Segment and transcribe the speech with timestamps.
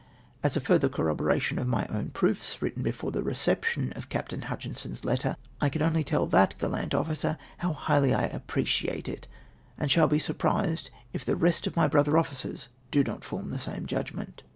[0.41, 4.45] As a fmther corroboration of my own proofs, written before the reception of CVipt.
[4.45, 9.27] Hutchinson's letter, I can only tell that gallant officer how highly I ap preciate it,
[9.77, 13.59] and shall be surprised if the rest of my brother officers do not form the
[13.59, 14.41] same judgment.